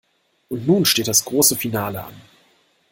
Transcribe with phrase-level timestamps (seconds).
[0.49, 2.19] Und nun steht das große Finale an.